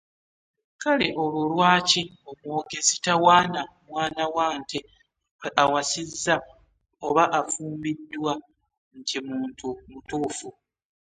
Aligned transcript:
Kale 0.81 1.07
olwo 1.21 1.41
lwaki 1.51 2.01
omwogezi 2.29 2.95
tawaana 3.05 3.61
mwana 3.87 4.23
wa 4.35 4.47
nte 4.61 4.79
awasizza 5.61 6.35
oba 7.07 7.23
afumbiddwa 7.39 8.33
nti 8.99 9.17
muntu 9.27 9.67
mutuufu. 9.91 10.49